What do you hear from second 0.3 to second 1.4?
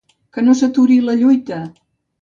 Que no s’aturi la